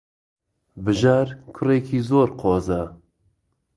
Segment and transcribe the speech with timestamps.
[0.83, 2.81] بژار کوڕێکی زۆر قۆزە.